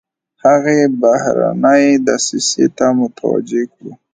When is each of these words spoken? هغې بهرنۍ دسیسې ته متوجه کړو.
هغې 0.45 0.79
بهرنۍ 1.01 1.85
دسیسې 2.05 2.65
ته 2.77 2.85
متوجه 2.99 3.63
کړو. 3.73 3.91